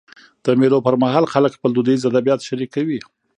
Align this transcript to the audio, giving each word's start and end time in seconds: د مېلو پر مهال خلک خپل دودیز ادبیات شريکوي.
د 0.45 0.47
مېلو 0.59 0.79
پر 0.85 0.95
مهال 1.03 1.25
خلک 1.33 1.51
خپل 1.57 1.69
دودیز 1.73 2.01
ادبیات 2.09 2.41
شريکوي. 2.49 2.99